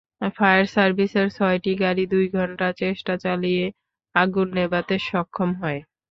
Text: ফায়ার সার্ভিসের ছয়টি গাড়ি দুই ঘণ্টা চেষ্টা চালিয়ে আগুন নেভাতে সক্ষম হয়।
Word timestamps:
ফায়ার 0.35 0.65
সার্ভিসের 0.67 1.27
ছয়টি 1.31 1.71
গাড়ি 1.81 2.03
দুই 2.13 2.25
ঘণ্টা 2.35 2.67
চেষ্টা 2.81 3.13
চালিয়ে 3.23 3.65
আগুন 4.15 4.47
নেভাতে 4.57 4.95
সক্ষম 5.07 5.49
হয়। 5.61 5.79